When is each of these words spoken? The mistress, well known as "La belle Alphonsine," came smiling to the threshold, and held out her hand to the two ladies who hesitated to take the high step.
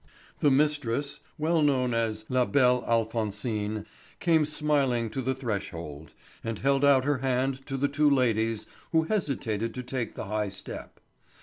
The 0.39 0.49
mistress, 0.49 1.19
well 1.37 1.61
known 1.61 1.93
as 1.93 2.25
"La 2.27 2.43
belle 2.45 2.83
Alphonsine," 2.87 3.85
came 4.19 4.45
smiling 4.45 5.11
to 5.11 5.21
the 5.21 5.35
threshold, 5.35 6.15
and 6.43 6.57
held 6.57 6.83
out 6.83 7.05
her 7.05 7.19
hand 7.19 7.63
to 7.67 7.77
the 7.77 7.87
two 7.87 8.09
ladies 8.09 8.65
who 8.93 9.03
hesitated 9.03 9.75
to 9.75 9.83
take 9.83 10.15
the 10.15 10.25
high 10.25 10.49
step. 10.49 10.99